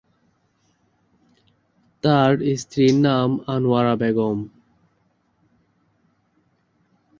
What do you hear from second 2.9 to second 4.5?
নাম আনোয়ারা বেগম।